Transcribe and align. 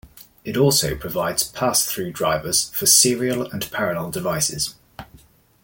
It 0.43 0.57
also 0.57 0.95
provides 0.95 1.43
pass-through 1.43 2.13
drivers 2.13 2.71
for 2.71 2.87
serial 2.87 3.43
and 3.51 3.69
parallel 3.71 4.09
devices. 4.09 4.73